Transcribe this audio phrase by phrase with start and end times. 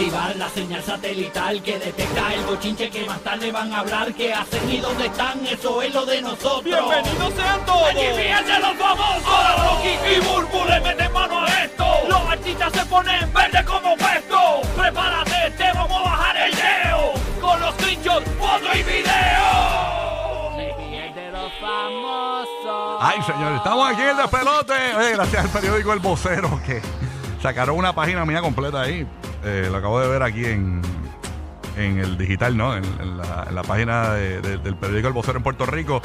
[0.00, 4.14] Activar la señal satelital que detecta el bochinche que más tarde van a hablar.
[4.14, 5.46] ¿Qué hacen y dónde están?
[5.46, 6.64] Eso es lo de nosotros.
[6.64, 7.90] ¡Bienvenidos sean todos!
[7.90, 9.26] ¡Aquí fíjense los famosos!
[9.26, 11.84] Ahora Rocky y Burbu le meten mano a esto.
[12.08, 14.62] Los artistas se ponen verde como puesto.
[14.74, 17.12] Prepárate, te vamos a bajar el leo.
[17.38, 19.10] Con los screenshots, foto y video.
[21.14, 22.96] de los famosos.
[23.00, 24.96] Ay, señores, estamos aquí en el despelote.
[24.96, 26.80] Oye, gracias al periódico El Vocero que
[27.42, 29.06] sacaron una página mía completa ahí.
[29.44, 30.82] Eh, lo acabo de ver aquí en,
[31.76, 32.76] en el digital, ¿no?
[32.76, 32.84] En,
[33.16, 36.02] la, página de- de- del periódico El Vocero en Puerto Rico.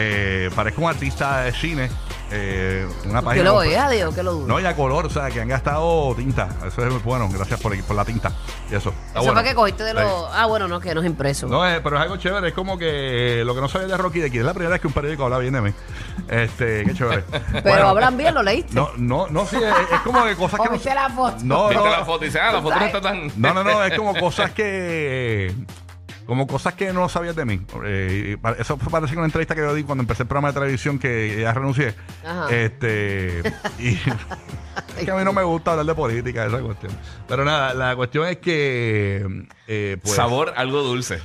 [0.00, 1.90] Eh, parezco un artista de cine.
[2.30, 3.44] Eh, una Que página.
[3.46, 3.88] lo completa.
[3.88, 4.46] vea, Dios, que lo dudo.
[4.46, 6.46] No, y a color, o sea, que han gastado tinta.
[6.66, 8.30] Eso es bueno, gracias por, por la tinta.
[8.70, 8.90] Y eso.
[8.90, 9.32] Está Eso bueno.
[9.40, 9.96] fue que cogiste de Sí.
[9.96, 10.28] los.
[10.32, 11.48] Ah, bueno, no, que no es impreso.
[11.48, 12.48] No, eh, pero es algo chévere.
[12.48, 14.80] Es como que lo que no sabía de Rocky de aquí es la primera vez
[14.80, 15.70] que un periódico habla bien de mí.
[16.28, 17.24] Este, qué chévere.
[17.52, 18.74] Pero Bueno, hablan bien, ¿lo leíste?
[18.74, 19.62] No, no, no, sí, es,
[19.94, 20.74] es como que cosas ¿O que no.
[20.74, 21.36] viste la foto?
[21.42, 23.32] No, no, la foto y dice, ah, la foto no está tan...
[23.36, 25.54] no, no, no, es como cosas que.
[26.28, 27.58] Como cosas que no sabías de mí.
[27.86, 30.60] Eh, eso fue parece que una entrevista que yo di cuando empecé el programa de
[30.60, 31.94] televisión que ya renuncié.
[32.22, 32.54] Ajá.
[32.54, 33.42] Este.
[33.78, 33.94] Y.
[34.98, 36.92] es que a mí no me gusta hablar de política, esa cuestión.
[37.26, 39.46] Pero nada, la cuestión es que.
[39.68, 41.18] eh, pues, Sabor algo dulce.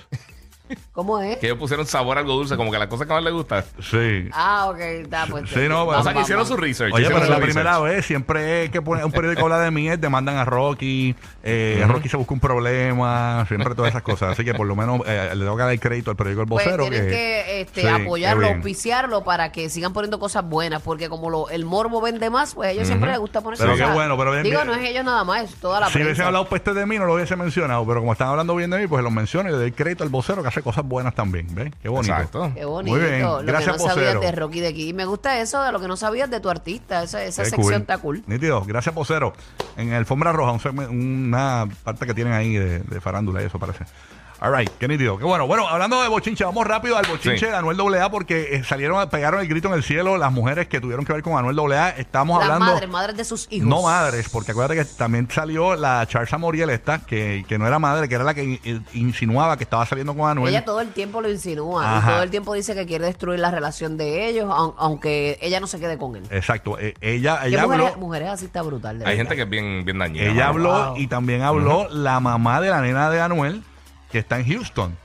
[0.91, 1.37] ¿Cómo es?
[1.37, 3.63] Que ellos pusieron sabor algo dulce, como que la cosa que más les gusta.
[3.81, 4.29] Sí.
[4.31, 5.49] Ah, ok, está pues.
[5.49, 6.93] Sí, no, vamos, o sea, que hicieron su research.
[6.93, 9.89] Oye, hicieron pero es la primera vez, siempre que pone- un periódico habla de mí,
[9.89, 14.31] es demandan a Rocky, eh, Rocky se busca un problema, siempre todas esas cosas.
[14.31, 16.47] Así que por lo menos eh, le tengo que dar el crédito al periódico El
[16.49, 16.89] Pues Vocero.
[16.89, 18.57] tienen que este, Sí, apoyarlo, qué bien.
[18.57, 22.69] auspiciarlo para que sigan poniendo cosas buenas, porque como lo, el morbo vende más, pues
[22.69, 23.87] a ellos siempre les gusta poner Pero cosas.
[23.87, 24.67] qué bueno, pero bien, Digo, bien.
[24.67, 26.27] no es ellos nada más, es toda la Si hubiesen prensa.
[26.27, 28.87] hablado peste de mí, no lo hubiese mencionado, pero como están hablando bien de mí,
[28.87, 31.53] pues los menciono y le doy crédito al vocero que hace cosas buenas también.
[31.53, 31.71] ¿Ves?
[31.81, 32.13] Qué bonito.
[32.13, 32.51] Exacto.
[32.55, 32.97] Qué bonito.
[32.97, 33.21] Muy bien.
[33.21, 34.89] Lo Gracias, que no sabías de Rocky de aquí.
[34.89, 37.03] Y me gusta eso de lo que no sabías de tu artista.
[37.03, 37.81] Esa, esa Qué sección cool.
[37.81, 38.23] está cool.
[38.27, 38.63] Nítido.
[38.65, 39.33] Gracias, vocero.
[39.77, 43.85] En Alfombra Roja, un una parte que tienen ahí de, de farándula y eso parece.
[44.41, 45.17] All right, qué nítido.
[45.17, 45.47] Qué bueno.
[45.47, 47.45] Bueno, hablando de bochinche, vamos rápido al bochinche Sí.
[47.45, 50.81] de Anuel AA porque eh, salieron, pegaron el grito en el cielo las mujeres que
[50.81, 51.89] tuvieron que ver con Anuel AA.
[51.91, 52.73] Estamos Las hablando.
[52.73, 53.67] madres, madres de sus hijos.
[53.69, 57.79] No madres, porque acuérdate que también salió la Charsa Moriel esta, que, que no era
[57.79, 60.49] madre, que era la que in- insinuaba que estaba saliendo con Anuel.
[60.53, 61.97] Ella todo el tiempo lo insinúa.
[61.99, 62.09] Ajá.
[62.09, 65.61] Y todo el tiempo dice que quiere destruir la relación de ellos, aun- aunque ella
[65.61, 66.23] no se quede con él.
[66.31, 66.77] Exacto.
[66.79, 68.99] eh, ella ¿Qué ella mujeres, habló, mujeres así está brutal.
[68.99, 69.19] de Hay verdad.
[69.29, 70.25] gente que es bien, bien dañina.
[70.25, 70.49] ella mano.
[70.49, 70.97] habló Wow.
[70.97, 73.63] y también habló la mamá de la nena de Anuel,
[74.13, 74.95] que está en Houston.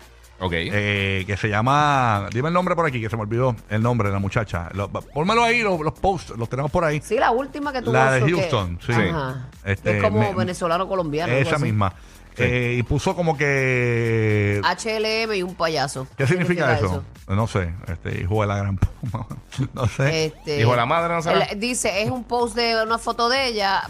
[0.41, 0.53] Ok.
[0.55, 2.29] eh, que se llama.
[2.33, 4.69] Dime el nombre por aquí, que se me olvidó el nombre de la muchacha.
[4.73, 7.01] Lo- pónmelo ahí, los, los posts, los tenemos por ahí.
[7.03, 7.93] Sí, la última que tuvo.
[7.95, 8.93] La de que- Houston, sí.
[8.93, 9.49] Ajá.
[9.65, 11.33] Este, es como me- venezolano-colombiano.
[11.35, 11.93] algo Esa misma.
[12.37, 14.61] Eh, y puso como que.
[14.63, 16.07] HLM y un payaso.
[16.17, 17.03] ¿Qué significa eso?
[17.27, 17.75] No sé.
[17.89, 18.79] Este, hijo de la gran.
[18.79, 19.27] puma.
[19.75, 20.27] no sé.
[20.27, 23.49] Este, Hijo de la madre, no él dice, es un post de una foto de
[23.49, 23.83] ella,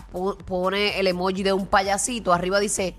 [0.47, 2.95] pone el emoji de un payasito, arriba dice,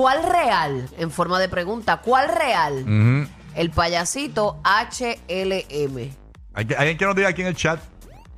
[0.00, 0.88] ¿cuál real?
[0.96, 2.84] En forma de pregunta, ¿cuál real?
[2.84, 3.30] Ujú.
[3.54, 6.10] El payasito HLM.
[6.54, 7.78] Hay que- Alguien que nos diga aquí en el chat.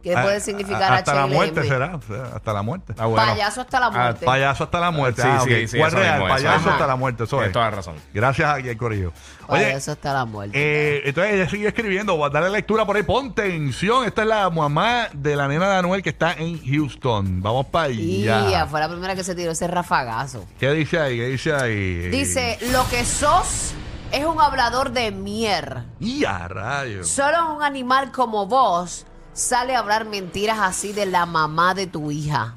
[0.03, 1.99] ¿Qué Ah, puede significar Hasta la muerte será.
[2.35, 2.93] hasta la muerte.
[2.99, 3.25] Ah, bueno.
[3.33, 4.27] Payaso hasta la muerte.
[4.27, 5.23] Payaso hasta la muerte.
[5.23, 6.19] Sí, Ah, sí, sí, ¿Cuál real?
[6.21, 7.23] mismo, Payaso hasta la muerte.
[7.25, 7.53] Eso Tienes es.
[7.53, 7.95] toda la razón.
[8.13, 9.13] Gracias aquí al corillo.
[9.47, 10.53] Oye, Payaso hasta la muerte.
[10.59, 12.17] eh, entonces ella sigue escribiendo.
[12.17, 13.05] Voy a darle lectura por ahí.
[13.05, 14.05] Pon tensión.
[14.05, 17.41] Esta es la mamá de la nena de Anuel que está en Houston.
[17.41, 18.51] Vamos para allá.
[18.51, 20.45] ya, fue la primera que se tiró ese rafagazo.
[20.59, 21.17] ¿Qué dice ahí?
[21.17, 22.09] ¿Qué dice ahí?
[22.11, 23.73] Dice, lo que sos
[24.11, 25.85] es un hablador de mier.
[26.01, 27.09] Y a rayos.
[27.09, 32.11] Solo un animal como vos sale a hablar mentiras así de la mamá de tu
[32.11, 32.57] hija.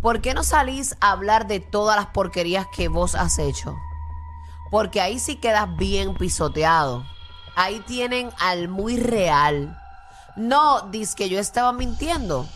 [0.00, 3.76] ¿Por qué no salís a hablar de todas las porquerías que vos has hecho?
[4.70, 7.04] Porque ahí sí quedas bien pisoteado.
[7.54, 9.78] Ahí tienen al muy real.
[10.36, 12.48] No, dice que yo estaba mintiendo.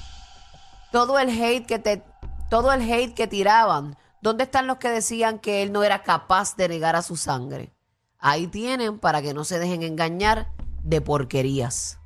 [0.91, 2.03] Todo el hate que te
[2.49, 3.97] todo el hate que tiraban.
[4.23, 7.75] ¿Dónde están los que decían que él no era capaz de negar a su sangre?
[8.19, 10.49] Ahí tienen para que no se dejen engañar
[10.83, 11.99] de porquerías.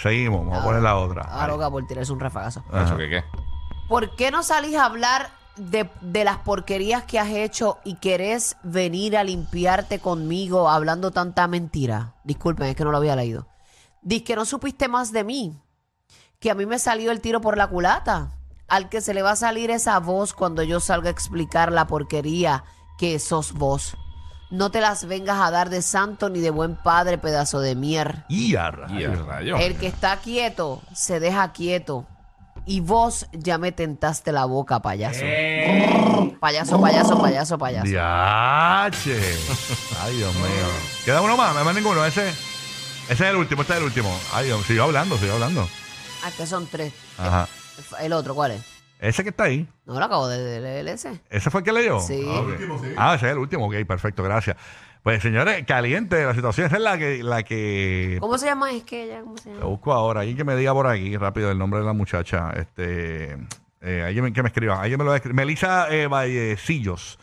[0.00, 0.40] Seguimos.
[0.46, 1.22] Vamos a poner la otra.
[1.28, 1.50] Ah, Ahí.
[1.50, 2.64] loca por tirarse un rafagazo.
[2.70, 2.84] Ajá.
[2.84, 3.24] ¿Eso qué qué?
[3.88, 8.56] ¿Por qué no salís a hablar de, de las porquerías que has hecho y querés
[8.62, 12.14] venir a limpiarte conmigo hablando tanta mentira?
[12.24, 13.46] Disculpen, es que no lo había leído.
[14.02, 15.60] Dice que no supiste más de mí,
[16.38, 18.32] que a mí me salió el tiro por la culata.
[18.68, 21.86] Al que se le va a salir esa voz cuando yo salga a explicar la
[21.86, 22.64] porquería
[22.98, 23.96] que sos vos.
[24.50, 28.24] No te las vengas a dar de santo ni de buen padre, pedazo de mier.
[28.28, 29.26] Y a Y el rayos.
[29.26, 29.56] rayo.
[29.58, 32.06] El que está quieto se deja quieto.
[32.64, 35.20] Y vos ya me tentaste la boca, payaso.
[36.40, 37.86] Payaso, payaso, payaso, payaso.
[37.86, 39.20] Diache.
[40.02, 40.46] Ay, Dios mío.
[41.04, 42.04] Queda uno más, no hay más ninguno.
[42.04, 42.34] Ese, ese
[43.12, 44.18] es el último, este es el último.
[44.32, 45.68] Ay, Dios, sigo hablando, sigo hablando.
[46.24, 46.92] Ah, que son tres.
[47.16, 47.48] Ajá.
[48.00, 48.62] El otro, ¿cuál es?
[48.98, 49.68] Ese que está ahí.
[49.86, 51.20] No lo acabo de leer ese.
[51.30, 52.00] ¿Ese fue el que leyó?
[52.00, 52.24] Sí.
[52.28, 52.84] Ah, ok.
[52.96, 53.66] Ah, ese es el último.
[53.66, 54.56] Ok, perfecto, gracias.
[55.02, 56.66] Pues señores, caliente la situación.
[56.66, 58.72] Esa es la que, la que ¿Cómo se llama?
[58.72, 59.66] Es que ella, ¿cómo se Lo llama?
[59.66, 60.20] busco ahora.
[60.20, 62.50] Alguien que me diga por aquí rápido el nombre de la muchacha.
[62.56, 63.38] Este,
[63.80, 64.80] eh, alguien que me escriba.
[64.82, 65.34] Alguien me lo escribe.
[65.34, 67.18] Melissa eh, Vallecillos.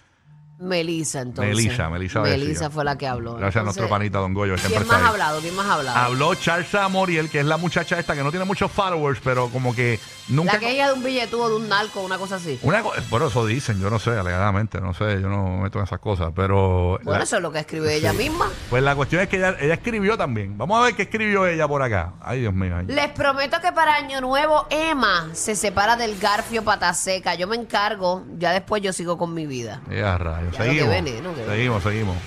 [0.58, 1.56] Melissa, entonces.
[1.56, 2.22] Melissa Vallecillo.
[2.24, 3.36] Melissa fue la que habló.
[3.36, 4.56] Gracias a nuestro panita Don Goyo.
[4.56, 5.42] ¿Quién más ha hablado?
[5.42, 5.98] ¿Quién más ha hablado?
[5.98, 9.76] Habló Charsa Moriel, que es la muchacha esta que no tiene muchos followers, pero como
[9.76, 10.00] que
[10.30, 10.54] nunca.
[10.54, 12.58] La que ella de un billetudo, de un narco, una cosa así.
[12.64, 15.80] Una co- bueno, eso dicen, yo no sé, alegadamente, no sé, yo no me meto
[15.80, 17.00] en esas cosas, pero.
[17.04, 18.50] Bueno, la- eso es lo que escribió ella misma.
[18.70, 20.58] pues la cuestión es que ella, ella escribió también.
[20.58, 22.14] Vamos a ver qué escribió ella por acá.
[22.22, 22.76] Ay, Dios mío.
[22.78, 22.86] ay.
[22.88, 27.36] Les prometo que para Año Nuevo Emma se separa del garfio pata seca.
[27.36, 29.82] Yo me encargo, ya después yo sigo con mi vida.
[29.90, 30.45] Ya, rayos.
[30.52, 30.90] Que Seguimos.
[31.36, 32.18] que seguimos, seguimos.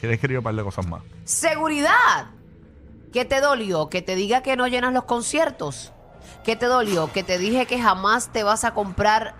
[0.00, 1.02] Quiere escribir un par de cosas más.
[1.24, 2.26] Seguridad.
[3.12, 3.88] ¿Qué te dolió?
[3.88, 5.92] ¿Que te diga que no llenas los conciertos?
[6.44, 7.10] ¿Qué te dolió?
[7.12, 9.34] Que te dije que jamás te vas a comprar,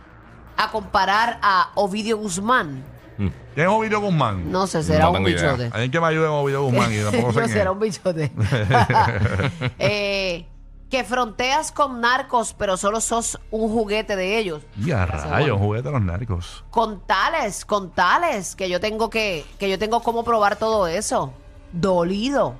[0.56, 2.82] a comparar a Ovidio Guzmán.
[3.18, 3.28] Mm.
[3.54, 4.50] ¿Quién es Ovidio Guzmán?
[4.50, 5.52] No sé, será No un tengo idea.
[5.52, 5.70] bichote.
[5.72, 8.32] Alguien que me ayude en Ovidio Guzmán y tampoco sé no quién será un bichote.
[9.78, 10.46] Eh,
[10.90, 14.62] que fronteas con narcos, pero solo sos un juguete de ellos.
[14.78, 15.58] Ya, rayos, bueno.
[15.58, 16.64] juguete de los narcos.
[16.70, 21.32] Con tales, con tales, que yo tengo que, que yo tengo cómo probar todo eso.
[21.72, 22.56] Dolido.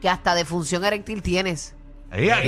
[0.00, 1.74] Que hasta defunción eréctil tienes.
[2.12, 2.38] ¡Ella!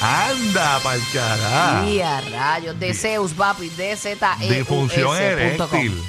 [0.00, 1.88] Anda, pa'l carajo.
[1.88, 2.78] Y a rayos.
[2.78, 3.70] De Zeus, papi.
[3.70, 6.02] De Z E Disfunción eréctil.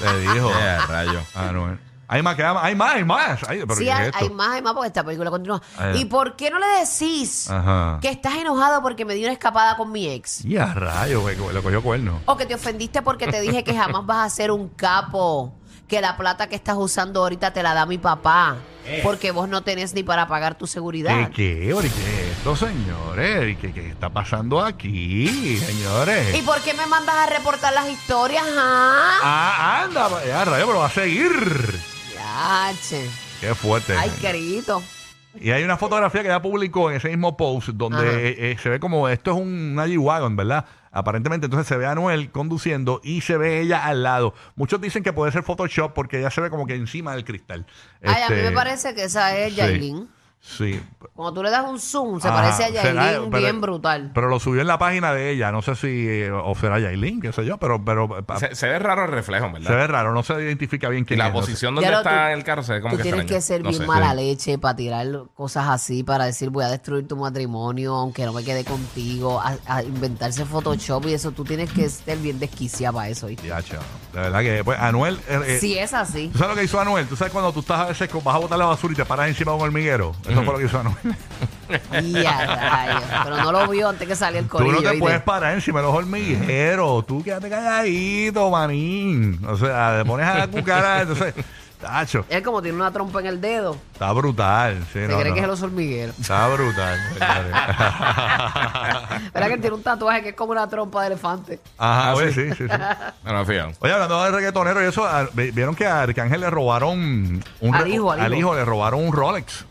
[0.00, 0.50] Le dijo.
[0.58, 1.20] Ya, rayo.
[1.34, 1.85] Ah, no.
[2.08, 3.42] Hay más que hay más, hay más.
[3.48, 4.18] Ay, pero Sí, ¿qué es hay, esto?
[4.20, 5.60] hay más, hay más porque esta película continúa.
[5.76, 5.90] Ah.
[5.94, 7.98] ¿Y por qué no le decís Ajá.
[8.00, 10.40] que estás enojado porque me di una escapada con mi ex?
[10.44, 12.20] Ya, rayos, güey, le cogió cuerno.
[12.26, 15.52] O que te ofendiste porque te dije que jamás vas a ser un capo.
[15.88, 18.56] Que la plata que estás usando ahorita te la da mi papá.
[19.04, 21.28] Porque vos no tenés ni para pagar tu seguridad.
[21.30, 21.88] ¿Qué, qué, qué
[22.30, 23.56] es esto, señores?
[23.60, 26.36] ¿Qué, qué está pasando aquí, señores?
[26.36, 29.18] ¿Y por qué me mandas a reportar las historias, ah?
[29.22, 31.95] Ah, anda, ya, rayos, pero va a seguir.
[32.36, 33.08] Ya, che.
[33.40, 33.94] Qué fuerte.
[33.96, 34.82] Ay, querido.
[35.40, 38.68] Y hay una fotografía que ella publicó en ese mismo post donde eh, eh, se
[38.68, 40.64] ve como esto es un, G-Wagon, ¿verdad?
[40.92, 44.34] Aparentemente entonces se ve a Noel conduciendo y se ve ella al lado.
[44.54, 47.66] Muchos dicen que puede ser Photoshop porque ella se ve como que encima del cristal.
[48.02, 49.56] Ay, a mí Este, me parece que esa es sí.
[49.56, 50.08] Yailin.
[50.48, 50.80] Sí.
[51.14, 54.10] Cuando tú le das un zoom, se Ajá, parece a será- Yailin pero- bien brutal.
[54.14, 55.50] Pero lo subió en la página de ella.
[55.50, 58.68] No sé si eh, o será Yailin, qué sé yo, pero, pero pa- Se, se
[58.68, 59.70] ve raro el reflejo, se ¿verdad?
[59.76, 60.12] ve raro.
[60.14, 61.46] No se identifica bien y quién la es, no sé.
[61.46, 63.40] posición Ya donde lo- está tú- el carro se ve como Tú que tienes que
[63.40, 63.86] ser No bien sé.
[63.88, 64.16] mala Sí.
[64.16, 68.44] leche para tirar cosas así, para decir voy a destruir tu matrimonio, aunque no me
[68.44, 71.32] quede contigo, a, a inventarse Photoshop y eso.
[71.32, 73.26] Tú tienes que ser bien desquiciada para eso.
[73.26, 73.48] ¿oíste?
[73.48, 73.80] Ya, chao.
[74.12, 75.18] De verdad que, pues, Anuel.
[75.28, 76.28] eh, eh, Si es así.
[76.32, 77.06] ¿Tú sabes lo que hizo Anuel?
[77.08, 79.04] ¿Tú sabes cuando tú estás a veces con- vas a botar la basura y te
[79.04, 80.14] paras encima de un hormiguero?
[80.28, 80.96] Eso fue lo que hizo Anuel.
[81.90, 83.02] Rayos.
[83.24, 84.74] Pero no lo vio antes que saliera el Tú corillo.
[84.74, 85.00] no te ¿oíste?
[85.00, 87.06] puedes parar encima de los hormigueros.
[87.06, 89.40] Tú quédate calladito, manín.
[89.46, 91.00] O sea, te pones a la cucara.
[91.02, 91.34] Entonces,
[91.80, 94.78] tacho, Él como tiene una trompa en el dedo, está brutal.
[94.92, 95.34] Sí, se no, cree no.
[95.34, 96.18] que es los hormigueros.
[96.18, 96.98] Está brutal.
[99.34, 101.60] ¿Verdad que él tiene un tatuaje que es como una trompa de elefante?
[101.78, 102.64] Ajá, oye, sí, sí, sí.
[103.24, 103.74] No, no, fíjate.
[103.80, 107.74] Oye, hablando de reggaetonero y eso, a- vi- vieron que a Arcángel le robaron un
[107.74, 108.54] Al re- hijo, al hijo.
[108.54, 109.64] le robaron un Rolex.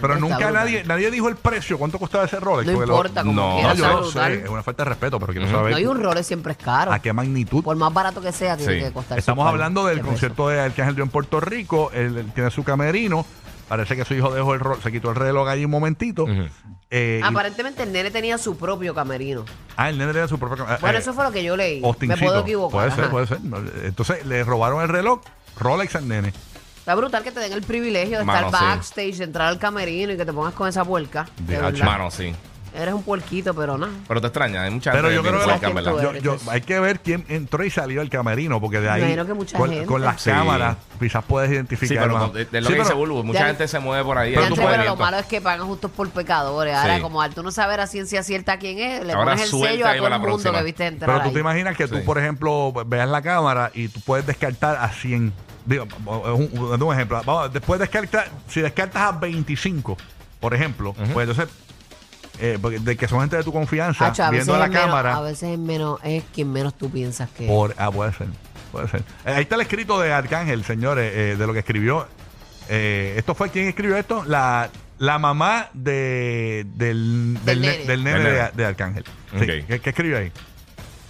[0.00, 0.54] Pero nunca brutal.
[0.54, 2.66] nadie nadie dijo el precio, cuánto costaba ese Rolex.
[2.66, 4.32] No Porque lo- importa, como no, quiera, No, yo está lo brutal.
[4.34, 6.58] sé, es una falta de respeto, pero quiero saber No, y un Rolex siempre es
[6.58, 6.92] caro.
[6.92, 7.62] a qué magnitud.
[7.62, 8.84] Por más barato que sea, tiene Sí.
[8.84, 9.18] que costar.
[9.18, 11.90] Estamos hablando del concierto de Arcángel dio en Puerto Rico.
[11.92, 13.24] Él, él tiene su camerino.
[13.68, 16.24] Parece que su hijo dejó el se quitó el reloj ahí un momentito.
[16.90, 19.44] Eh, Aparentemente el nene tenía su propio camerino.
[19.76, 20.80] ah, el nene tenía su propio camerino.
[20.80, 21.84] Bueno, eso fue lo que yo leí.
[21.84, 22.18] Austincito.
[22.18, 22.70] Me puedo equivocar.
[22.80, 23.10] Puede ser, ajá.
[23.10, 23.38] puede ser.
[23.84, 25.20] Entonces le robaron el reloj
[25.58, 26.32] Rolex al nene.
[26.88, 28.66] Está brutal que te den el privilegio de Mano, estar sí.
[28.66, 31.26] backstage, de entrar al camerino y que te pongas con esa puerca.
[31.36, 31.84] De De verdad.
[31.84, 32.34] Mano, sí.
[32.74, 33.92] Eres un puerquito, pero nada.
[34.08, 36.02] Pero te extraña, hay mucha Pero gente yo creo que piensa la- en verdad.
[36.02, 39.26] yo- yo- hay que ver quién entró y salió del camerino, porque de ahí imagino
[39.26, 39.84] que mucha con, gente.
[39.84, 40.30] con las Sí.
[40.30, 42.22] cámaras quizás puedes identificar Sí, pero más.
[42.28, 44.16] no, de, de lo Sí, que dice pero- Bulbo, mucha Ya- gente se mueve por
[44.16, 44.30] ahí.
[44.30, 44.96] Pero hay lo movimiento.
[44.96, 46.74] malo es que pagan justos por pecadores.
[46.74, 47.02] Ahora, Sí.
[47.02, 49.70] como al tú no saber a ciencia cierta quién es, le Ahora pones el suelta
[49.72, 50.58] sello a ahí todo el la mundo próxima.
[50.58, 51.34] que viste entrar Pero tú ahí.
[51.34, 52.02] te imaginas que tú, Sí.
[52.02, 55.32] por ejemplo, veas la cámara y tú puedes descartar a 100.
[55.68, 57.20] Digo, un, un- un ejemplo.
[57.24, 59.96] Vamos, después descartar, si descartas a 25,
[60.40, 61.54] por ejemplo, pues entonces,
[62.40, 65.16] eh, porque de que son gente de tu confianza, Hacho, a viendo la menos- cámara.
[65.16, 67.46] a veces es menos, es quien menos tú piensas que.
[67.46, 68.28] Por, ah, puede ser.
[68.72, 69.00] Puede ser.
[69.24, 72.06] Eh, ahí está el escrito de Arcángel, señores, eh, de lo que escribió.
[72.68, 74.24] Eh, ¿Esto fue quién escribió esto?
[74.26, 77.84] La, la mamá de, del, del, Del ne- nene.
[77.86, 78.50] del nene Del de, nene.
[78.54, 79.04] de Arcángel.
[79.38, 79.46] Sí.
[79.66, 80.30] ¿Qué, qué escribió ahí?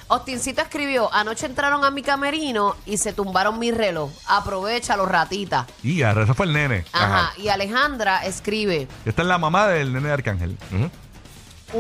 [0.08, 4.10] Ostincito escribió, anoche entraron a mi camerino y se tumbaron mi reloj.
[4.26, 5.66] Aprovechalo, ratita.
[5.82, 6.84] Y ahora, ese fue el nene.
[6.92, 7.18] Ajá.
[7.28, 7.32] Ajá.
[7.38, 10.56] Y Alejandra escribe, Esta es la mamá del nene de Arcángel.
[10.72, 10.90] Ujú.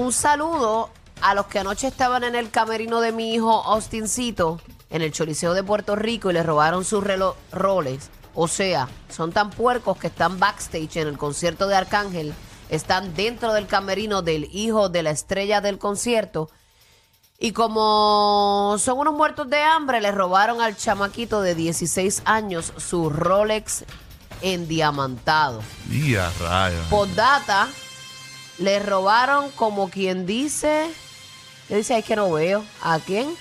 [0.04, 0.90] un saludo
[1.22, 5.54] a los que anoche estaban en el camerino de mi hijo Austincito en el Choliseo
[5.54, 8.10] de Puerto Rico y le robaron sus reloj roles.
[8.34, 12.34] O sea, son tan puercos que están backstage en el concierto de Arcángel,
[12.68, 16.50] están dentro del camerino del hijo de la estrella del concierto.
[17.40, 23.10] Y como son unos muertos de hambre, le robaron al chamaquito de 16 años su
[23.10, 23.84] Rolex
[24.42, 25.62] endiamantado.
[25.88, 26.84] Y a rayos.
[26.88, 27.68] Postdata,
[28.58, 30.90] le robaron como quien dice.
[31.68, 32.64] ¿Qué dice ahí que no veo?
[32.82, 33.32] ¿A quién?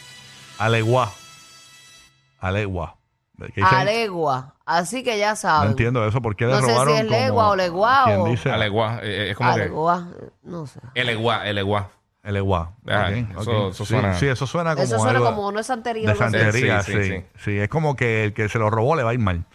[0.60, 1.12] Alegua.
[2.40, 2.98] Alegua.
[3.40, 3.86] ¿Qué dice A ahí?
[3.86, 4.54] legua.
[4.66, 5.70] Así que ya No saben.
[5.72, 6.22] entiendo eso.
[6.22, 8.52] ¿Por qué le No sé si robaron es legua o legua ¿Quién o- dice?
[8.52, 9.00] Alegua.
[9.02, 9.62] eh, es como que.
[9.62, 10.08] Alegua.
[10.44, 10.80] No sé.
[10.94, 11.90] Elegua, elegua.
[12.28, 12.74] Alegua.
[12.88, 13.70] Ah, Ok, eso- ok.
[13.74, 16.10] eso Sí, suena- Sí, eso suena como Eso suena algo como no es santería.
[16.10, 17.58] de santería, Sí, sí sí, sí, sí.
[17.60, 19.46] es como que el que se lo robó le va a ir mal.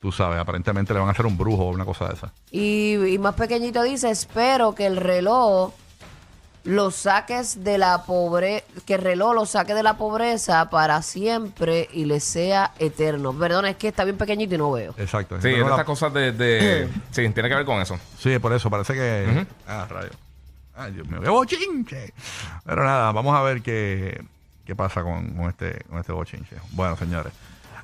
[0.00, 2.32] Tú sabes, aparentemente le van a hacer un brujo o una cosa de esa.
[2.50, 5.72] Y, y más pequeñito dice, espero que el reloj
[6.64, 11.88] lo saques de la pobreza, que el reloj lo saque de la pobreza para siempre
[11.92, 13.32] y le sea eterno.
[13.32, 14.94] Perdón, es que está bien pequeñito y no veo.
[14.96, 15.34] Exacto.
[15.36, 17.98] Sí, es de Pero la- estas cosas de, de- Sí, tiene que ver con eso.
[18.18, 19.26] Sí, por eso parece que.
[19.28, 19.46] Ujú.
[19.66, 20.10] Ah, rayo.
[20.82, 22.12] Ay, Dios mío, qué bochinche.
[22.64, 24.22] Pero nada, vamos a ver qué,
[24.66, 26.56] qué pasa con, con este, con este bochinche.
[26.72, 27.32] Bueno, señores.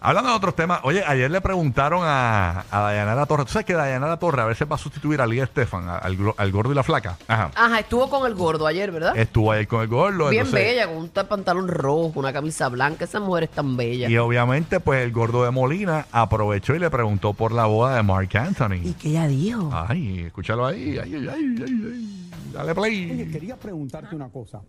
[0.01, 3.45] Hablando de otros temas, oye, ayer le preguntaron a, a Dayanara Torre.
[3.45, 6.17] ¿Tú sabes que Dayanara Torre a veces va a sustituir a Lía Estefan, al,
[6.53, 7.17] gordo y la flaca?
[7.27, 7.51] Ajá.
[7.57, 9.17] Ajá, estuvo con el gordo ayer, ¿verdad?
[9.17, 10.29] Estuvo ayer con el gordo.
[10.29, 13.07] Bien entonces- bella, con un tal pantalón rojo, una camisa blanca.
[13.07, 14.09] Esa mujer es tan bella.
[14.09, 18.03] Y obviamente, pues el gordo de Molina aprovechó y le preguntó por la boda de
[18.05, 18.75] Mark Anthony.
[18.85, 19.69] ¿Y qué ella dijo?
[19.75, 20.97] Ay, escúchalo ahí.
[21.03, 22.28] Ay, ay, ay, ay, ay.
[22.53, 23.11] Dale play.
[23.11, 24.63] Oye, quería preguntarte una cosa.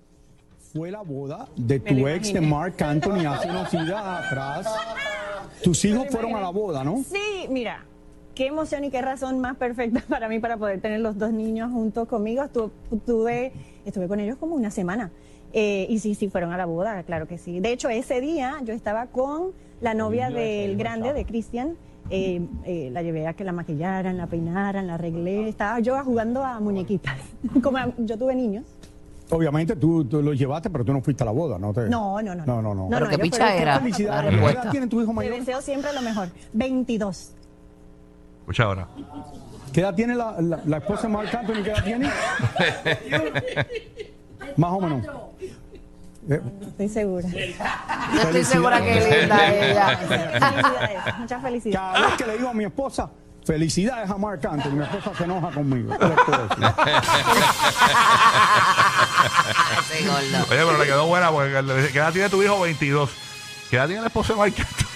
[0.73, 4.67] Fue la boda de tu ex de Mark Anthony hace unos días atrás.
[5.63, 7.03] Tus hijos fueron a la boda, ¿no?
[7.03, 7.83] Sí, mira,
[8.35, 11.71] qué emoción y qué razón más perfecta para mí para poder tener los dos niños
[11.71, 12.43] juntos conmigo.
[12.43, 12.69] Estuve,
[13.05, 13.51] tuve-
[13.85, 15.11] estuve con ellos como una semana.
[15.51, 17.59] Eh, y sí, sí, fueron a la boda, claro que sí.
[17.59, 21.75] De hecho, ese día yo estaba con la novia del grande, de Cristian.
[22.09, 25.49] Eh, eh, la llevé a que la maquillaran, la peinaran, la arreglé.
[25.49, 27.15] Estaba yo jugando a muñequitas.
[27.63, 28.65] Como a- yo tuve niños.
[29.31, 31.71] Obviamente tú, tú los llevaste, pero tú no fuiste a la boda, ¿no?
[31.71, 31.87] Te...
[31.87, 32.45] No, no, no.
[32.47, 32.87] No, no, no.
[32.89, 33.79] Pero qué yo picha era.
[33.79, 34.23] Felicidades.
[34.25, 34.61] La ¿Qué respuesta.
[34.63, 35.35] edad tiene tu hijo mayor?
[35.37, 36.29] deseo siempre lo mejor.
[36.53, 37.31] 22.
[38.41, 38.87] Escucha ahora.
[39.71, 41.61] ¿Qué edad tiene la, la- la esposa de Mark Anthony?
[41.63, 42.09] ¿Qué edad tiene?
[44.57, 45.05] Más o menos.
[46.29, 47.27] Estoy segura.
[48.13, 49.97] No estoy segura que es linda ella.
[49.97, 51.93] Felicidades, muchas felicidades.
[51.93, 53.09] Cada vez que le digo a mi esposa,
[53.45, 55.93] felicidades a Mark Anthony, mi esposa se enoja conmigo.
[55.99, 56.07] Oye,
[60.49, 62.59] pero le quedó buena porque le dice, ¿qué edad tiene tu hijo?
[62.59, 63.09] 22.
[63.69, 64.88] ¿Qué edad tiene la esposa de Mark Anthony?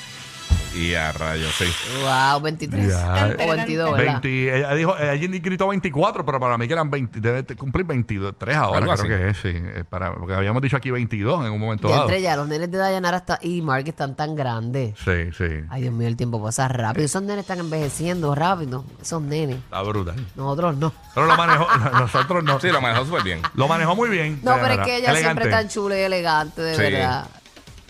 [0.75, 1.65] Y a rayos, sí.
[2.01, 2.87] Wow, 23.
[2.87, 3.35] Ya.
[3.45, 4.21] O 22, ¿verdad?
[4.21, 8.55] 20, ella dijo, ella gritó 24, pero para mí que eran 20, debe cumplir 23
[8.55, 9.49] ahora, Algo creo que es, sí.
[9.53, 12.03] eh, Para, porque habíamos dicho aquí 22 en un momento Y dado.
[12.03, 14.95] entre ya, los nenes de Dayanara está- y Mark están tan grandes.
[15.03, 15.45] Sí, sí.
[15.69, 17.05] Ay, Dios mío, el tiempo pasa rápido.
[17.05, 18.83] Esos nenes están envejeciendo rápido.
[19.01, 19.57] Esos nenes.
[19.57, 20.15] Está brutal.
[20.35, 20.91] Nosotros no.
[21.13, 21.67] Pero lo manejó,
[21.99, 22.59] nosotros no.
[22.59, 23.41] Sí, lo manejó súper bien.
[23.53, 24.39] Lo manejó muy bien.
[24.43, 24.85] No, pero es Dayanara.
[24.85, 25.41] que ella Elegante.
[25.43, 26.81] siempre tan chula y elegante, de Sí.
[26.81, 27.27] verdad.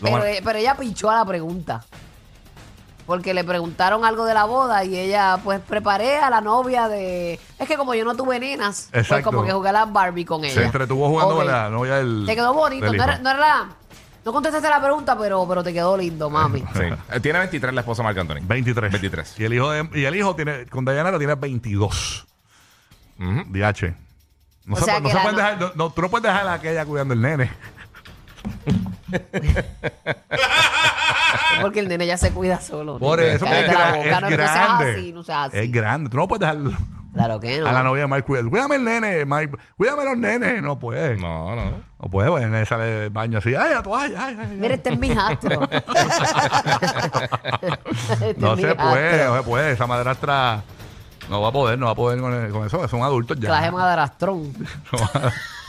[0.00, 1.82] Lo Pero, man- eh, pero ella pinchó a la pregunta.
[3.06, 7.38] Porque le preguntaron algo de la boda y ella, pues, preparé a la novia de...
[7.58, 9.30] Es que como yo no tuve nenas, pues Exacto.
[9.30, 10.54] como que jugué a la Barbie con ella.
[10.54, 11.40] Se entretuvo jugando Ok.
[11.42, 12.24] con la novia del.
[12.26, 12.86] Te quedó bonito.
[12.92, 13.68] No era, no era la-
[14.24, 16.64] No contestaste la pregunta, pero, pero te quedó lindo, mami.
[16.74, 16.80] Sí.
[17.12, 18.40] Eh, Tiene 23 la esposa de Marc Anthony.
[18.42, 18.90] 23.
[18.92, 19.38] 23.
[19.40, 22.26] Y el hijo, de- y el hijo tiene, con Dayanara tiene 22.
[23.20, 23.42] Ujú.
[23.48, 23.94] DH.
[24.64, 26.54] No, O se, sea no se no- dejar, no, no, tú no puedes dejar a
[26.54, 27.50] aquella cuidando el nene.
[31.60, 32.98] Porque el nene ya se cuida solo.
[32.98, 33.24] Por ¿no?
[33.24, 34.92] eso, Cállate es, la boca, es no, no seas grande.
[34.92, 35.58] así, no seas así.
[35.58, 36.10] Es grande.
[36.10, 36.78] Tú no puedes dejar
[37.14, 37.68] Claro que no.
[37.68, 38.48] a la novia de Mike.
[38.50, 39.56] Cuídame el nene, Mike.
[39.76, 40.60] Cuídame los nenes.
[40.62, 41.16] No puede.
[41.16, 41.64] No, No,
[42.00, 42.08] no.
[42.10, 43.54] puede, pues el nene sale del baño así.
[43.54, 44.26] Ay, la toalla.
[44.26, 44.56] Ay, ay, ay.
[44.56, 45.60] Mira, este es mi hijastro.
[48.20, 49.72] Este No es mi se puede, no se puede.
[49.72, 50.62] Esa madrastra
[51.30, 52.86] no va a poder, no va a poder con, el- con eso.
[52.88, 53.46] Son adultos ya.
[53.48, 54.52] Clase madrastrón.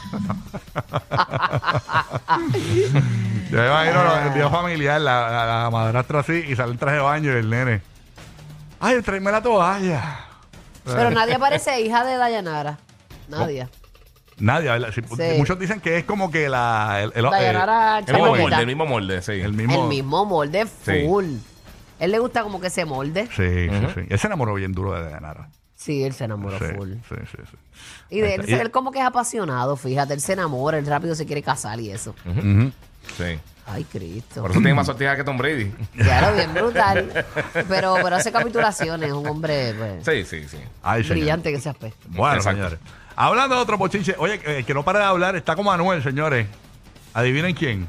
[3.52, 6.78] Yo me imagino lo- el video familiar, la, la, la madrastra así y sale el
[6.78, 7.82] traje de baño y el nene.
[8.80, 10.20] Ay, tráeme la toalla.
[10.84, 12.78] Pero nadie parece hija de Dayanara.
[13.28, 13.68] Nadie.
[14.38, 14.90] Nadie, ¿verdad?
[14.94, 15.24] Sí, Sí.
[15.38, 17.00] Muchos dicen que es como que la.
[17.04, 19.32] El, el- Dayanara el- El mismo molde, el mismo molde, sí.
[19.34, 19.84] el mismo.
[19.84, 21.06] El mismo molde Sí.
[21.08, 21.26] full.
[22.00, 23.28] Él le gusta como que se molde.
[23.28, 24.02] Sí, sí, sí.
[24.10, 25.48] Él se enamoró bien duro de Dayanara.
[25.86, 26.94] Sí, él se enamoró Sí, full.
[27.08, 27.58] sí, sí, sí.
[28.10, 31.14] Y de él, Y- él como que es apasionado, fíjate, él se enamora, él rápido
[31.14, 32.16] se quiere casar y eso.
[32.26, 32.72] Ujú.
[33.18, 33.40] Sí.
[33.68, 34.42] Ay, Cristo.
[34.42, 35.72] Por eso tiene más sortijas que Tom Brady.
[35.96, 37.26] Lo bien brutal.
[37.68, 39.74] Pero, pero hace capitulaciones, un hombre
[40.04, 40.58] pues, Sí, sí, sí.
[40.82, 41.18] Ay, señor.
[41.18, 42.00] brillante que ese aspecto.
[42.10, 42.58] Bueno, Exacto.
[42.58, 42.80] señores.
[43.16, 46.48] Hablando de otro bochinche, oye, eh, que no para de hablar, está como Manuel, señores.
[47.14, 47.88] Adivinen quién.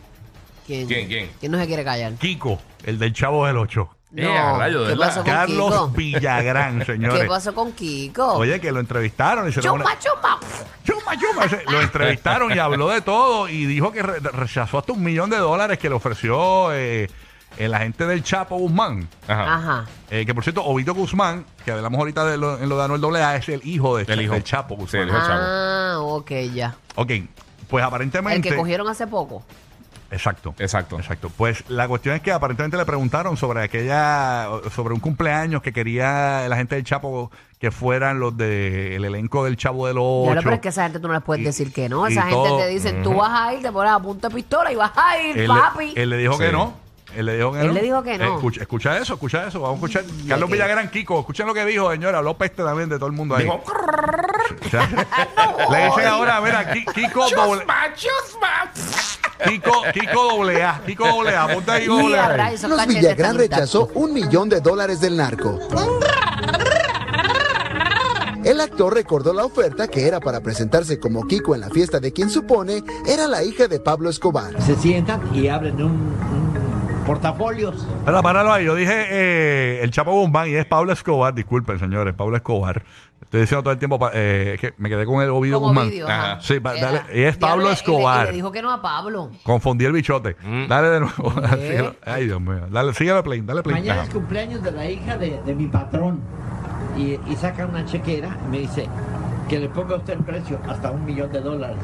[0.66, 1.30] ¿Quién, ¿Quién, quién?
[1.40, 2.12] ¿Quién no se quiere callar?
[2.14, 3.88] Kiko, el del Chavo del 8.
[4.14, 5.06] Eh, a rayo, de ¿qué verdad.
[5.08, 5.88] pasó con Carlos Kiko?
[5.88, 7.20] Villagrán, señores.
[7.22, 8.34] ¿Qué pasó con Kiko?
[8.34, 10.38] Oye, que lo entrevistaron y se chuma, chuma.
[10.84, 11.44] Chuma, chuma.
[11.44, 15.28] Ese- Lo entrevistaron y habló de todo y dijo que re- rechazó hasta un millón
[15.30, 17.10] de dólares que le ofreció eh,
[17.58, 19.08] el agente del Chapo Guzmán.
[19.26, 19.54] Ajá.
[19.54, 19.84] Ajá.
[20.10, 23.16] Eh, que por cierto, Obito Guzmán, que hablamos ahorita de lo, en lo de Anuel
[23.16, 24.34] AA, es el hijo, de, El hijo.
[24.34, 25.02] del Chapo Sí, Guzmán.
[25.02, 25.18] el hijo.
[25.28, 26.76] Ah, ok, ya.
[26.94, 27.10] Ok,
[27.68, 28.48] pues El aparentemente.
[28.50, 29.42] que cogieron hace poco.
[30.10, 30.54] Exacto.
[30.58, 30.96] Exacto.
[30.98, 31.30] Exacto.
[31.36, 36.46] Pues la cuestión es que aparentemente le preguntaron sobre aquella, sobre un cumpleaños que quería
[36.48, 40.40] la gente del Chapo que fueran los del elenco del Chavo de lo Ocho.
[40.44, 42.06] pero es que esa gente tú no les puedes Y- decir que no.
[42.06, 42.58] Esa gente todo.
[42.58, 45.18] te dice, tú vas a ir, te pones a punta de pistola y vas a
[45.20, 45.92] ir, él, papi.
[45.96, 46.86] él le dijo que no.
[47.16, 47.72] Él le dijo que Él no.
[47.72, 48.34] le dijo que no.
[48.34, 49.60] escucha, escucha eso, escucha eso.
[49.60, 50.04] Vamos a escuchar.
[50.28, 51.20] Carlos que- Villagrán, Kiko.
[51.20, 52.18] Escuchen lo que dijo, señora.
[52.18, 53.44] Habló peste también de todo el mundo ahí.
[53.44, 53.62] Dijo,
[54.66, 54.86] O sea,
[55.70, 58.70] le dicen ahora, mira, Ki- Kiko doble, "Chusma, chusma".
[59.44, 60.80] Kiko, Kiko doble A.
[60.84, 61.46] Kiko doble A.
[61.48, 65.58] Ponte ahí doble a cachetes Villagrán rechazó un millón de dólares del narco.
[68.44, 72.12] El actor recordó la oferta que era para presentarse como Kiko en la fiesta de
[72.12, 74.60] quien supone era la hija de Pablo Escobar.
[74.62, 77.74] se sientan y abren un, un portafolios.
[77.98, 78.64] Espera, páralo ahí.
[78.64, 81.34] Yo dije eh, el Chapo Guzmán y es Pablo Escobar.
[81.34, 82.14] Disculpen, señores.
[82.14, 82.84] Pablo Escobar.
[83.26, 85.68] Estoy diciendo todo el tiempo pa- eh, es que me quedé con el Ovidio Como
[85.84, 85.90] Guzmán.
[86.08, 86.40] Ajá.
[86.40, 88.24] Sí, pa- Era- dale, y es Pablo Diablo, y le- Escobar.
[88.24, 89.30] Y le dijo que no a Pablo.
[89.42, 90.36] Confundí el bichote.
[90.42, 90.66] Mm.
[90.68, 91.32] Dale de nuevo.
[91.60, 91.94] Síguelo.
[92.04, 92.66] Ay, Dios mío.
[92.70, 92.92] Dale,
[93.22, 93.40] play.
[93.42, 93.74] Dale play.
[93.74, 94.08] Mañana Ajá.
[94.08, 96.20] es cumpleaños de la hija de, de mi patrón.
[96.96, 98.86] Y, y saca una chequera y me dice
[99.48, 101.76] que le ponga a usted el precio hasta un millón de dólares.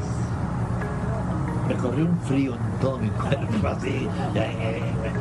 [1.67, 3.89] Me corrió un frío en todo mi cuerpo, así.
[3.89, 5.11] eh, eh, eh,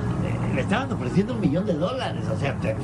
[0.54, 2.76] Le estaban ofreciendo un millón de dólares, o sea, te-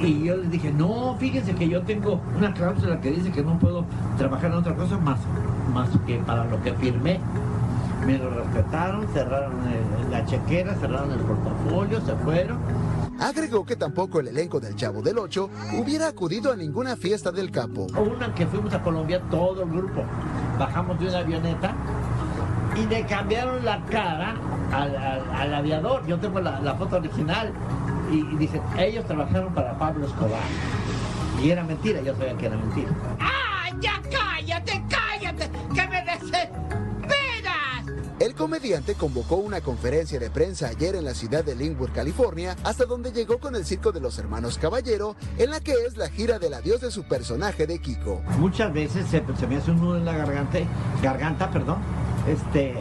[0.00, 3.42] y, y yo les dije, no, fíjense que yo tengo una cláusula que dice que
[3.42, 3.84] no puedo
[4.16, 5.18] trabajar en otra cosa más,
[5.72, 7.18] más que para lo que firmé.
[8.06, 12.58] Me lo respetaron, cerraron el- la chequera, cerraron el portafolio, se fueron.
[13.18, 15.48] Agregó que tampoco el elenco del Chavo del Ocho
[15.80, 17.86] hubiera acudido a ninguna fiesta del capo.
[17.96, 20.02] Una que fuimos a Colombia, todo el grupo.
[20.58, 21.72] Bajamos de una avioneta
[22.76, 24.34] y le cambiaron la cara
[24.72, 26.06] al, al- al aviador.
[26.06, 27.52] Yo tengo la, la foto original
[28.10, 30.40] y, y dicen, ellos trabajaron para Pablo Escobar.
[31.42, 32.88] Y era mentira, yo sabía que era mentira.
[33.20, 35.50] ¡Ah, ya cállate, cállate!
[35.74, 36.54] ¡Que me desesperas!
[38.20, 42.84] El comediante convocó una conferencia de prensa ayer en la ciudad de Linwood, California, hasta
[42.86, 46.38] donde llegó con el circo de los hermanos Caballero, en la que es la gira
[46.38, 48.22] del adiós de su personaje de Kiko.
[48.38, 50.58] Muchas veces se, se me hace un nudo en la garganta,
[51.02, 51.78] garganta, perdón,
[52.28, 52.76] este,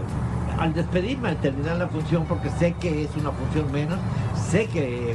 [0.64, 4.00] al despedirme, al terminar la función, porque sé que es una función menos,
[4.50, 5.14] sé que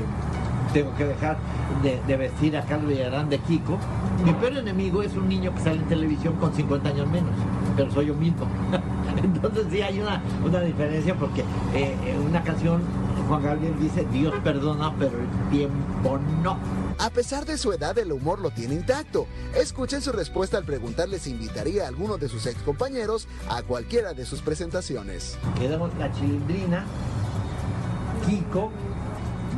[0.74, 1.38] tengo que dejar
[1.82, 3.78] de, vestir a Carlos Villarán de Kiko.
[4.26, 7.30] Mi peor enemigo es un niño que sale en televisión con 50 años menos,
[7.76, 8.46] pero soy yo mismo.
[9.24, 10.20] Entonces sí hay una,
[10.60, 11.40] diferencia porque
[11.74, 12.82] eh, en una canción
[13.28, 16.58] Juan Gabriel dice, Dios perdona, pero el tiempo no.
[16.98, 19.26] A pesar de su edad, el humor lo tiene intacto.
[19.54, 24.14] Escuchen su respuesta al preguntarle si invitaría a alguno de sus ex compañeros a cualquiera
[24.14, 25.36] de sus presentaciones.
[25.58, 26.86] Quedamos la chilindrina,
[28.26, 28.72] Kiko,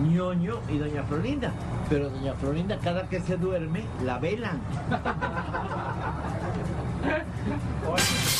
[0.03, 1.53] ñoño y doña Florinda.
[1.89, 4.61] Pero doña Florinda cada que se duerme la velan.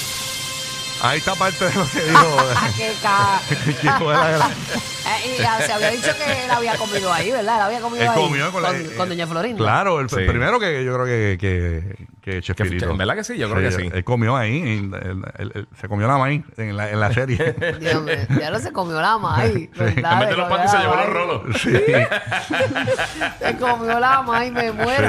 [1.03, 2.37] Ahí está parte de lo que dijo.
[2.57, 4.51] Ah, qué ca- de la Gran.
[4.51, 7.57] Eh, y se había dicho que él había comido ahí, ¿verdad?
[7.57, 9.59] Él había comido Él ahí comió con, la- con Doña Florinda.
[9.59, 10.17] Claro, el, Sí.
[10.19, 12.87] el primero que yo creo que, que, que Chespirito.
[12.87, 13.39] Que- que- ¿verdad que sí?
[13.39, 13.91] Yo creo que sí.
[13.93, 17.13] Él comió ahí, él- él- él- él- se comió la maíz en la, en la
[17.13, 17.55] serie.
[17.81, 19.71] Dios mío, ya no se comió la maíz.
[19.79, 21.43] En vez de los patis se llevó los rolos.
[21.63, 21.71] sí,
[23.41, 25.09] Se comió la maíz, me sí, muero.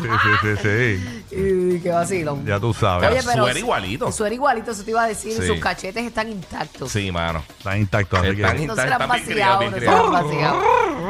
[0.00, 0.08] sí,
[0.42, 1.24] sí, sí,
[1.76, 2.44] y qué vacilón.
[2.46, 3.10] Ya tú sabes.
[3.10, 4.08] Oye, pero Suena igualito.
[4.08, 5.32] Eso era igualito, eso te iba a decir.
[5.32, 5.46] Sí.
[5.46, 6.90] Sus cachetes están intactos.
[6.90, 7.42] Sí, mano.
[7.58, 8.16] Está intacto.
[8.16, 10.62] así que- Están No se la han vaciado, no se han vaciado.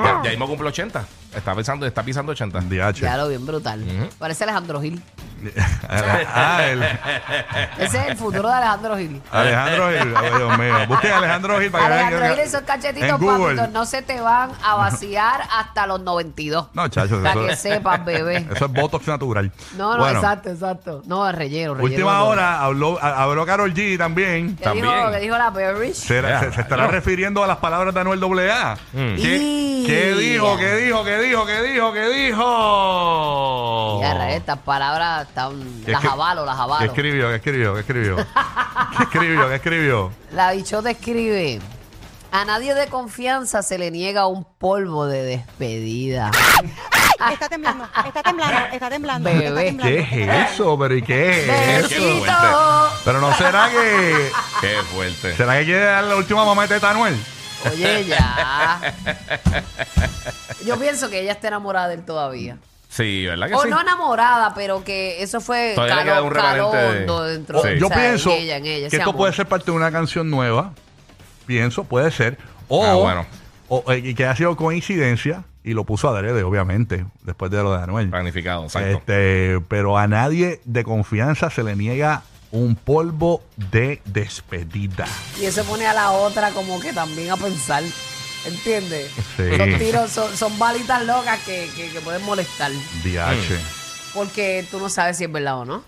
[0.04, 1.04] Ya, ya mismo cumple 80.
[1.34, 2.60] Está, pensando, está pisando 80.
[2.60, 3.00] DH.
[3.00, 3.84] Ya lo bien brutal.
[4.18, 5.02] Parece Alejandro Gil.
[5.88, 6.82] Ah, el,
[7.78, 9.22] Ese es el futuro de Alejandro Gil.
[9.30, 10.14] Alejandro Gil.
[10.16, 10.74] Ay, Dios mío.
[10.88, 13.56] Busquen a Alejandro Gil para que vean Alejandro que- Gil, esos cachetitos, Google.
[13.56, 16.68] papitos, no se te van a vaciar hasta los 92.
[16.74, 18.46] No, chacho, Para eso, que sepas, bebé.
[18.54, 19.50] eso es Botox natural.
[19.76, 21.02] No, no, Bueno, exacto, exacto.
[21.06, 21.84] No, es relleno, relleno.
[21.94, 22.24] Última no.
[22.26, 24.56] hora, habló, ha- habló Carol G también.
[24.56, 25.12] ¿Qué dijo, También.
[25.12, 25.94] ¿Qué dijo la Bearish?
[25.94, 26.90] Se, Ya, se- se estará no.
[26.90, 28.74] refiriendo a las palabras de Anuel AA.
[28.92, 29.16] Mm.
[29.16, 30.56] ¿Qué, Y- qué dijo?
[30.56, 31.04] ¿Qué dijo?
[31.04, 31.46] ¿Qué dijo?
[31.46, 31.92] ¿Qué dijo?
[31.92, 34.00] ¿Qué dijo?
[34.00, 35.82] Ya, estas palabras están.
[35.84, 36.84] ¿Qué Las avalo, las ¿Qué avalo.
[36.84, 37.28] escribió?
[37.30, 37.74] ¿Qué escribió?
[37.74, 38.16] ¿Qué escribió?
[38.16, 39.48] ¿Qué escribió?
[39.48, 40.12] ¿Qué escribió?
[40.32, 41.60] La bichota escribe.
[42.30, 46.30] A nadie de confianza se le niega un polvo de despedida.
[47.30, 49.30] Está temblando, está temblando, está temblando.
[49.30, 49.46] Bebé.
[49.46, 49.82] Está temblando.
[49.84, 50.78] ¿Qué es eso?
[50.78, 51.30] ¿Pero y qué
[51.78, 52.88] es eso?
[53.04, 54.30] Pero no será que...
[54.60, 55.36] Qué fuerte.
[55.36, 57.16] ¿Será que quiere dar la última mameteta a Anuel?
[57.70, 58.94] Oye, ya.
[60.66, 62.56] Yo pienso que ella está enamorada de él todavía.
[62.94, 63.70] Sí, ¿verdad que O sí?
[63.70, 67.68] no enamorada, pero que eso fue Todavía le queda un remanente de- dentro Sí.
[67.70, 69.16] de Yo o sea, pienso en ella, en ella, que ese esto amor.
[69.16, 70.74] puede ser parte de una canción nueva.
[71.46, 72.36] Pienso, puede ser.
[72.68, 73.26] O, Ah, bueno.
[73.68, 77.74] o, eh, y que ha sido coincidencia y lo puso adrede, obviamente, después de lo
[77.74, 78.10] de Anuel.
[78.10, 78.98] Planificado, exacto.
[78.98, 85.06] Este, pero a nadie de confianza se le niega un polvo de despedida.
[85.40, 87.82] Y eso pone a la otra como que también a pensar.
[88.44, 89.10] ¿Entiendes?
[89.36, 89.56] Sí.
[89.56, 92.70] Son tiros, son, son balitas locas que, que, que pueden molestar.
[93.04, 93.58] DH.
[94.14, 95.82] Porque tú no sabes si es verdad o no.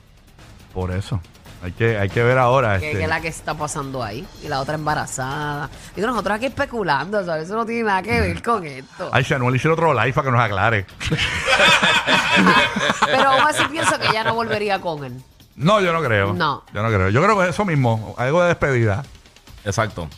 [0.73, 1.21] Por eso.
[1.63, 2.79] Hay que, hay que ver ahora.
[2.79, 4.27] Que, este, que es la que está pasando ahí.
[4.43, 5.71] Y la otra embarazada.
[5.97, 7.45] Y nosotros aquí especulando, ¿sabes?
[7.45, 9.09] Eso no tiene nada que ver con esto.
[9.11, 10.87] Ay, si Anuel hiciera otro live para que nos aclare.
[13.07, 15.23] Pero aún así pienso que ella no volvería con él.
[15.57, 16.35] No, yo no creo.
[16.35, 16.65] No.
[16.75, 17.09] Yo no creo.
[17.09, 18.15] Yo creo que eso mismo.
[18.19, 19.03] Algo de despedida.
[19.65, 20.11] Exacto.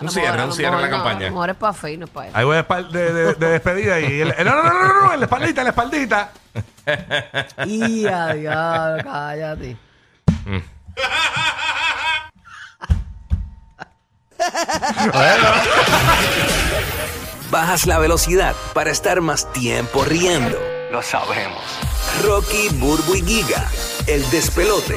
[0.00, 1.26] Un lo cierre, un cierre en la campaña.
[1.26, 2.32] lo mejor es para Fe y no es para él.
[2.36, 5.12] Algo de, espal- de, de- de despedida y el, el- no, no, no, no, no,
[5.14, 6.30] en la espaldita, en la espaldita.
[7.66, 9.76] Y a diablo, cállate.
[17.50, 20.58] Bajas la velocidad para estar más tiempo riendo.
[20.90, 21.62] Lo sabemos.
[22.24, 23.66] Rocky, Burbu y Giga,
[24.06, 24.96] el despelote.